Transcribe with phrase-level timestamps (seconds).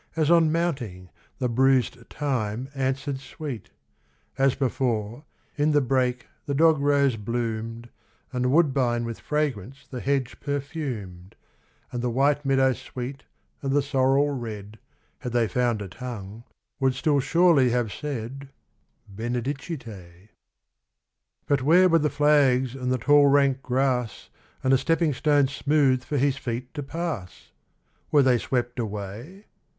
[0.15, 3.69] As on mounting, the bruised thyme answered sweet;
[4.35, 5.25] As before,
[5.57, 7.87] in the brake the dog rose bloomed.
[8.33, 11.35] And the woodbine with fragrance the hedge perfumed;
[11.91, 13.25] And the white meadow sweet
[13.61, 14.79] and the sorrel red,
[15.19, 16.45] Had they found a tongue,
[16.79, 18.49] would still surely have said,
[19.07, 19.77] Benedicite.
[19.77, 19.85] ISO BROTHER BENEDICT
[20.23, 20.29] XIV
[21.45, 24.31] But where were the flags and the tall rank grass,
[24.63, 27.51] And the stepping stones smooth for his feet to pass?
[28.09, 29.45] Were they swept away